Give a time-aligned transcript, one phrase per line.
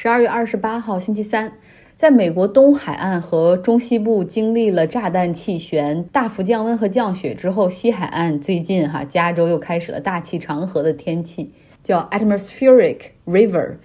[0.00, 1.54] 十二月二十八号，星期三，
[1.96, 11.50] 在美国东海岸和中西部经历了炸弹气旋、大幅降温和降雪之后，西海岸最近哈，加州又开始了大气长河的天气，
[11.82, 13.78] 叫 atmospheric river。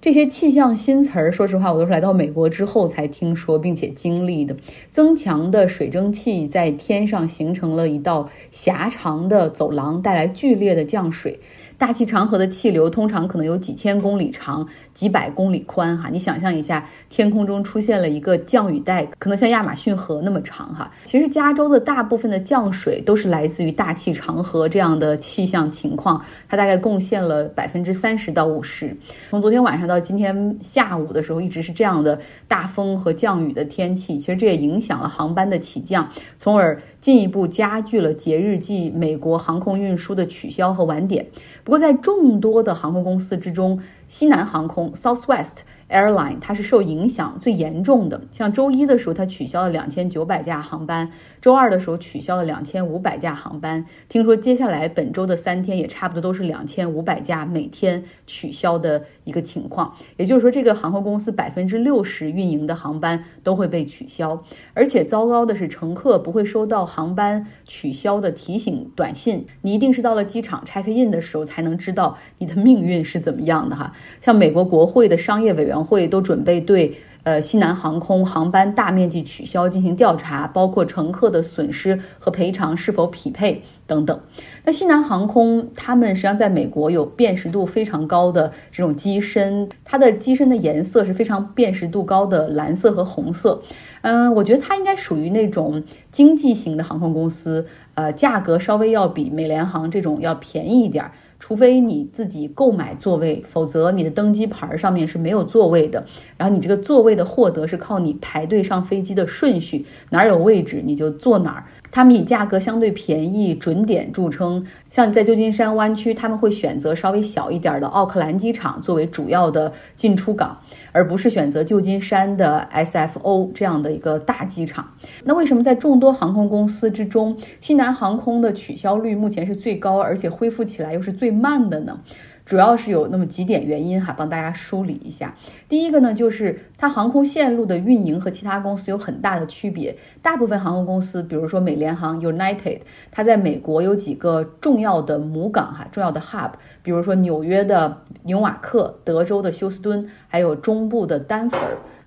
[0.00, 4.56] 这些气象新词儿，说实话，我都是来到美国之后才听说并且经历的。
[4.90, 11.38] 增强的水蒸气在天上形成了一道狭长的走廊，带来剧烈的降水。
[11.80, 20.92] 大气长河的气流通常可能有几千公里长、几百公里宽，哈，你想象一下，天空中出现了一个降雨带，可能像亚马逊河那么长，哈。
[21.06, 28.94] 其实加州的大部分的降水都是来自于大气长河这样的气象情况，它大概贡献了百分之三十到五十。
[29.30, 36.06] 从昨天晚上到今天下午的时候，一直是这样的大风和降雨的天气，其实这也影响了航班的起降，
[36.36, 36.78] 从而。
[37.00, 41.26] 进一步加剧了节日季美国航空运输的取消和晚点。
[41.70, 45.58] 不过，在众多的航空公司之中，西南航空 （Southwest）。
[45.90, 53.84] Airline 它是受影响最严重的，像周一的时候它取消了两千九百架航班，周二的时候取消了两千五百架航班。
[54.08, 59.96] 听说接下来本周的三天也差不多都是两千五百架每天取消的一个情况。
[60.16, 73.92] 也就是说，这个航空公司百分之六十运营的航班都会被取消，而且糟糕的是，乘客不会收到航班取消的提醒短信，你一定是到了机场 check in 的时候才能知道你的命运是怎么样的哈。
[74.20, 75.79] 像美国国会的商业委员。
[75.84, 84.20] 会都准备对呃西南航空航班大面积取消进行调查，包括乘客的损失和赔偿是否匹配等等。
[84.64, 93.62] 那西南航空他们实际上在美国有辨识度非常高的这种机身，它的机身的颜色是非常辨识度高的蓝色和红色。
[94.02, 101.12] 嗯，我觉得它应该属于那种经济型的航空公司，呃，价格稍微要比美联航这种要便宜一点儿。
[101.40, 106.04] 除非你自己购买座位，否则你的登机牌上面是没有座位的。
[106.36, 111.64] 然后你这个座位的获得是靠你排队上飞机的顺序，哪有位置你就坐哪儿。
[111.90, 114.66] 他们以价格相对便宜、准点著称。
[114.88, 120.58] 像在旧金山湾区，他们会选择稍微小一点的奥克兰机场作为主要的进出港，
[120.92, 124.92] 而不是选择旧金山的 SFO 这样的一个大机场。
[125.24, 132.00] 那为什么在众多航空公司之中，西南航空的取消率目前是最高，而且恢复起来又是最慢的呢？
[132.44, 135.34] 主要是有那么几点原因哈，帮大家梳理一下。
[135.68, 139.96] 第一个呢，就是它航空线路的运营和其他公司有很大的区别。
[140.20, 142.80] 大部分航空公司，比如说美联航 （United），
[143.10, 146.50] 它在美国有几个重要的母港哈，重要的 hub，
[146.82, 151.58] 比如说纽约的纽瓦克、德州的休斯敦，还有中部的丹佛。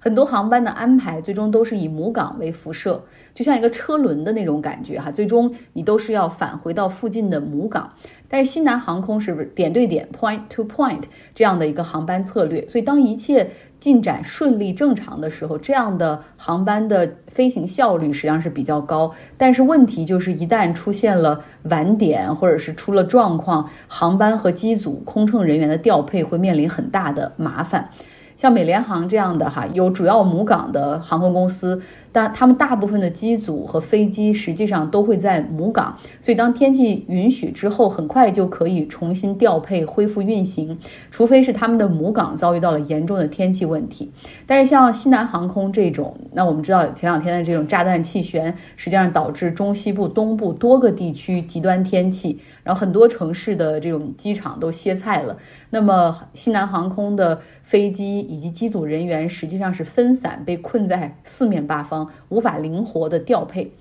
[0.03, 3.01] 很多航班的安排最终都是以母港为辐射，
[3.33, 7.93] 就像一个车轮的那种感觉哈，最终你都是要返回到附近的母港。
[8.27, 11.03] 但是西南航空是不点对点 （point to point）
[11.33, 19.13] 这样的一个航班策略，所以当一切进展顺利正常的时候，这样的航班的飞行效率实际上是比较高。
[19.37, 27.91] 但是问题就是，一旦出现了晚点或者是出了状况，航班和机组、空乘人员的调配会面临很大的麻烦。
[28.37, 31.81] 像美联航这样的哈，有主要母港的航空公司，
[32.13, 40.77] 但他们大部分的机组和飞机实际上都会在母港，所以当天气允许之后，很快就可以重新调配恢复运行，
[41.11, 44.11] 除非是他们的母港遭遇到了严重的天气问题。
[44.45, 55.35] 但是像西南航空这种，那我们知道前两天的这种炸弹气旋，实际上导致中西部、东部多个地区极端天气，然后很多城市的这种机场都歇菜了。
[55.71, 57.41] 那么西南航空的。
[57.63, 63.71] 飞机以及机组人员实际上是分散，被困在四面八方，无法灵活的调配。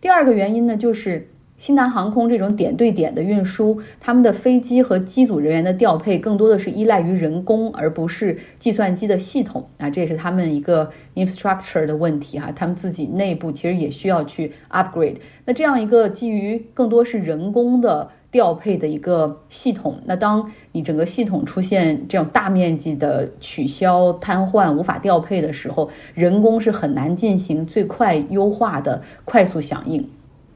[0.00, 12.50] 第二个原因呢，就是西南航空这种点对点的运输，他们的飞机和机组人员的调配更多的是依赖于人工，而不是计算机的系统啊，这也是他们一个 infrastructure 的问题哈。
[12.50, 15.18] 他们自己内部其实也需要去 upgrade。
[15.44, 18.10] 那这样一个基于更多是人工的。
[18.32, 30.08] 调配的一个系统，那当你整个系统出现这种大面积的取消、瘫痪、无法调配的时候，人工是很难进行最快优化的快速响应。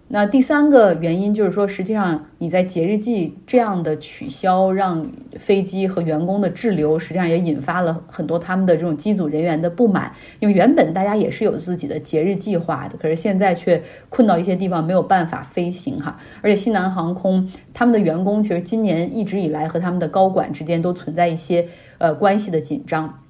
[0.09, 10.13] 那第三个原因就是说，实际上你在节日季这样的取消，让飞机和员工的滞留，实际上也引发了很多他们的这种机组人员的不满。
[10.39, 16.17] 因为原本大家也是有自己的节日计划的，可是现在却困到一些地方没有办法飞行哈。
[16.41, 21.67] 而且西南航空他们的员工其实今年一直以来和他们的高管之间都存在一些
[21.99, 23.26] 呃关系的紧张。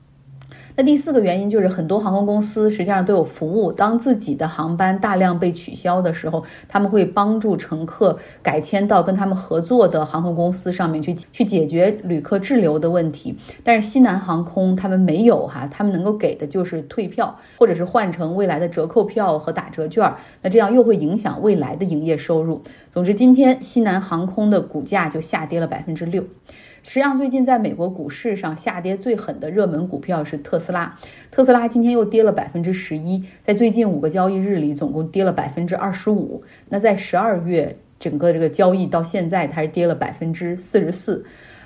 [0.79, 13.35] 那第四个原因就是很多航空公司实际上都有服务，当自己的航班大量被取消的时候，他们会帮助乘客改签到跟他们合作的航空公司上面去，去解决旅客滞留的问题。
[13.65, 20.13] 但是西南航空他们没有哈，他们能够给的就是退票，或者是换成未来的折扣票和打折券。
[20.43, 22.61] 那这样又会影响未来的营业收入。
[22.91, 26.23] 总之，今天西南航空的股价就下跌了百分之六。
[26.89, 30.97] 实际上，最近在美国股市上下跌最狠的热门股票是特斯拉。
[31.33, 36.45] 特斯拉今天又跌了百分之十一，在最近五个交易日里，总共跌了百分之二十五。
[36.69, 41.25] 那在十二月整个这个交易到现在，它是跌了百分之四十四，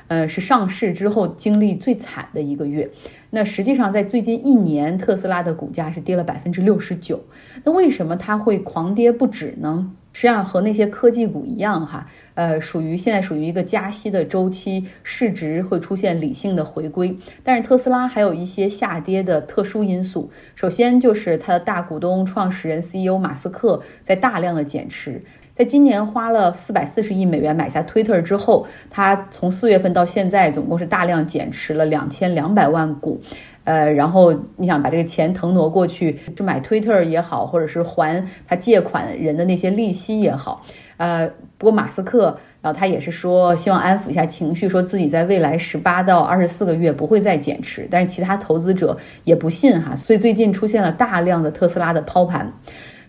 [0.08, 2.90] 呃，是上市之后经历最惨的一个月。
[3.28, 7.20] 那实际上，在最近一年，特斯拉的股价是跌了百分之六十九。
[7.62, 9.92] 那为什么它会狂跌不止呢？
[10.12, 12.08] 实际上和那些科技股一样，哈，
[12.40, 17.14] 呃，属于现在属于一个加息的周期，市值会出现理性的回归。
[17.44, 25.22] 但是特斯拉还有一些下跌的特殊因素，首先就是它的大股东、创始人 CEO 马斯克在大量的减持，
[25.54, 33.20] 在今年花了四百四十亿美元买下 Twitter 之后，他从四月份到现在总共是大量减持了两千两百万股。
[33.64, 40.64] 呃，然后你想把这个钱腾挪过去，就买 Twitter 也好，或者是还他借款人的那些利息也好。
[41.00, 41.26] 呃，
[41.56, 47.88] 不过马斯克，然后他也是说希望安抚一下情绪，说自己在未来十八到二十四个月不会再减持。
[47.90, 52.52] 但是其他投资者也不信哈，所以最近出现了大量的特斯拉的抛盘。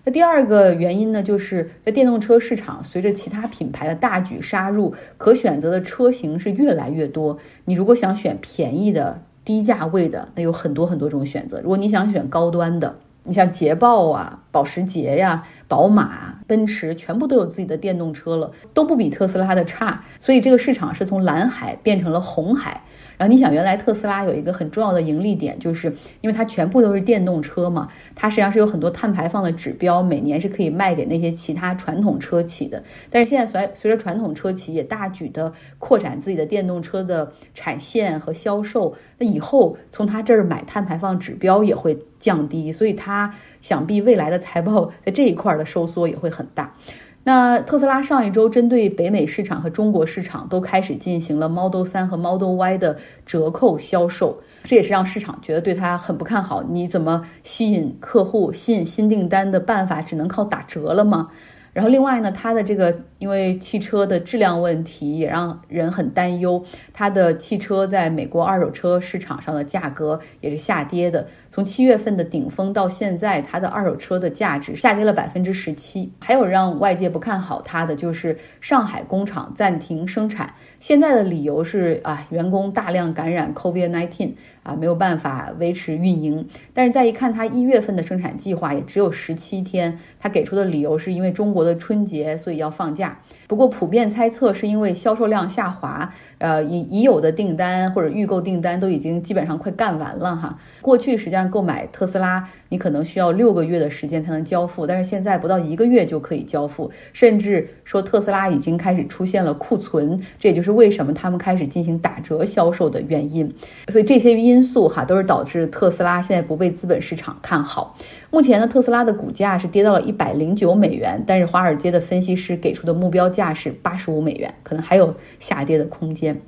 [0.06, 7.40] 那第二个原因呢，就是在电动车市场，随着其他品牌的大举杀入，可选择的车型是越来越多。
[7.66, 11.60] 你如果想选便宜的，低价位的那有很多很多种选择。
[11.60, 20.04] 如果你想选高端的，你像捷豹啊、保时捷呀、宝马、奔驰，全部都有自己的电动车了，都不比特斯拉的差。
[20.20, 22.82] 所以这个市场是从蓝海变成了红海。
[23.18, 27.88] 然后你想，原来特斯拉有一个很重要的盈利点，就是因为它全部都是电动车嘛，
[28.22, 32.84] 它实际上是有很多碳排放的指标，每年是可以卖给那些其他传统车企的。
[33.10, 46.76] 但是现在随随着传统车企也大举的扩展自己的电动车的产线和销售，那以后从它这儿买碳排放指标也会降低，所以它想必未来的财报在这一块的收缩也会很大。
[47.24, 52.98] 那特斯拉上一周针对北美市场和中国市场都开始进行了 Model 3和 Model Y 的
[53.28, 56.64] 折扣销售，这也是让市场觉得对它很不看好。
[56.64, 61.30] 你怎么吸引客户、吸引新订单的办法只能靠打折了吗？
[61.74, 71.28] 然后另外呢，它的这个因为汽车的质量问题也让人很担忧，它的汽车在美国二手车市场上的价格也是下跌的。
[71.52, 76.10] 从七月份的顶峰到现在，它的二手车的价值下跌了百分之十七。
[76.22, 84.32] 还有让外界不看好它的就是上海工厂暂停生产，现在的理由是啊，员工大量感染 COVID-19。
[84.64, 93.18] 啊，没有办法维持运营，但是再一看，它一月份的生产计划也只有十七天，它给出的理由是因为中国的春节，所以要放假。
[93.48, 100.60] 不过普遍猜测是因为销售量下滑，呃，已已有的订单或者预购订单都已经基本上快干完了哈。
[100.80, 102.50] 过去实际上购买特斯拉。
[102.70, 113.54] 你可能需要六个月的时间才能交付，但是现在不到一个月就可以交付，甚至说特斯拉已经开始出现了库存，这也就是为什么他们开始进行打折销售的原因。
[113.90, 117.98] 所以这些因素哈都是导致特斯拉现在不被资本市场看好。
[118.30, 126.40] 目前呢，特斯拉的股价是跌到了一百零九美元，但是华尔街的分析师给出的目标价是八十五美元，可能还有下跌的空间。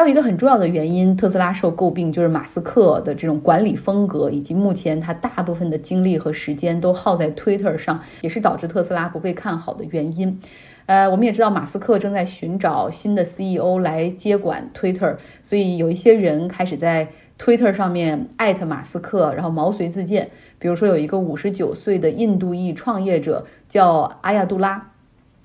[0.00, 10.40] 还有一个很重要的原因，特斯拉受诟病就是马斯克的这种管理风格，以及目前他大部分的精力和时间都耗在 Twitter 上，也是导致特斯拉不被看好的原因。
[10.86, 17.08] 呃，我们也知道马斯克正在寻找新的 CEO 来接管 Twitter，所以有一些人开始在
[17.38, 20.30] Twitter 上面艾特马斯克，然后毛遂自荐。
[20.58, 24.89] 比如说有一个五十九岁的印度裔创业者叫阿亚杜拉。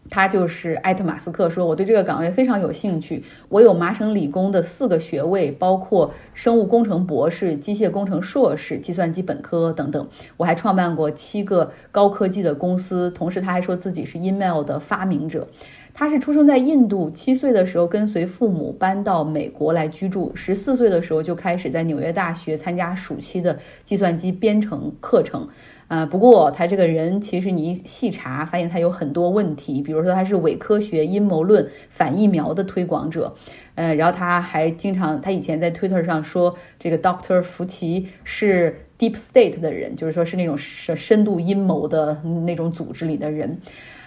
[0.10, 3.24] 他就是艾特马斯克说：“我对这个岗位非常有兴趣。
[3.50, 10.08] 我有麻省理工的四个学位，包括生物工程博士、机械工程硕士、计算机本科等等。
[10.38, 13.10] 我还创办过七个高科技的公司。
[13.12, 15.48] 同时，他还说自己是 email 的发明者。
[15.98, 20.32] 他是出生在印度，七岁的时候跟随父母搬到美国来居住。
[20.36, 25.48] 十四岁的时候就开始在纽约大学参加暑期的计算机编程课程。”
[25.88, 33.36] 啊，不过他这个人其实你一细查，发现他有很多问题，比如说他是伪科学、阴谋论、反疫苗的推广者，
[33.76, 43.60] 呃，然后他还经常，他以前在 Twitter 上说这个 Doctor 福奇是 Deep State 的人，就是说是那种深深度阴谋的那种组织里的人。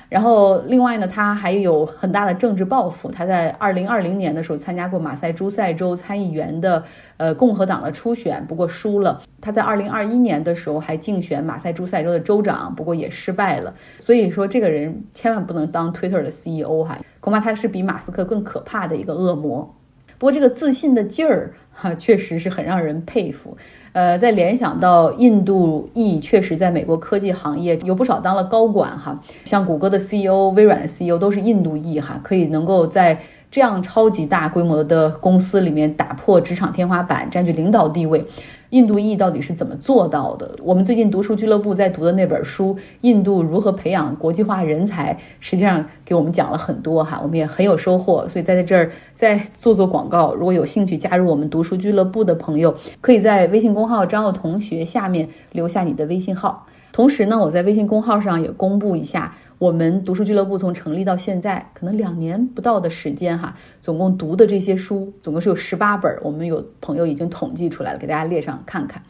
[0.08, 3.10] 然后另外呢，他还有很大的政治抱负。
[3.10, 6.82] 他在二零二零年的时候参加过马赛诸塞州参议员的
[7.18, 9.20] 呃共和党的初选，不过输了。
[9.40, 13.74] 他在二零二一年的时候还竞选马赛诸塞州的州长，不过也失败了。
[13.98, 19.74] 所以说，这个人千万不能当 Twitter 的 CEO 哈，恐怕他是比马斯克更可怕的一个恶魔。
[20.18, 23.56] 不过这个自信的劲儿 哈，确实是很让人佩服。
[23.92, 33.18] 呃，在联想到印度裔，确实在美国科技行业有不少当了高管哈，像谷歌的 CEO、微软的 CEO 都是印度裔哈，可以能够在
[33.50, 38.26] 这样超级大规模的公司里面打破职场天花板，占据领导地位。
[38.70, 40.56] 印度裔到底是怎么做到的？
[40.62, 48.28] 我们最近读书俱乐部在读的那本书《印度如何培养国际化人才》，实际上给我们讲了很多哈，我们也很有收获。
[48.28, 56.66] 所以在这儿再做做广告，如果有兴趣加入我们读书俱乐部的朋友，可以在微信公号“张奥同学”下面留下你的微信号。
[56.92, 59.34] 同时呢，我在微信公号上也公布一下。
[59.58, 69.02] 我们读书俱乐部从成立到现在，可能两年不到的时间哈，总共读的这些书总共是有十八本，我们有朋友已经统计出来了，给大家列上看看。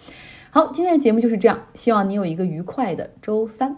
[0.50, 3.76] 好，今天的节目就是这样，希望你有一个愉快的周三。